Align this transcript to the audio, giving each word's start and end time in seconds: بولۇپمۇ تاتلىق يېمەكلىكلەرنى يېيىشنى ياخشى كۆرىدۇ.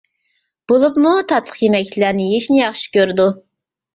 بولۇپمۇ 0.71 1.09
تاتلىق 1.31 1.59
يېمەكلىكلەرنى 1.65 2.25
يېيىشنى 2.29 2.61
ياخشى 2.63 2.89
كۆرىدۇ. 2.97 3.29